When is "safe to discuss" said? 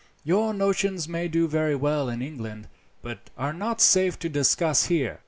3.81-4.85